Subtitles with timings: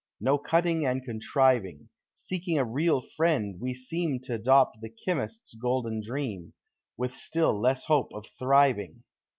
[0.19, 1.89] No cutting and contriving—
[2.27, 6.53] Keeking a mil friend, we seem T adopt the chy mists' golden dream.
[6.97, 9.03] With still less hope of thriving.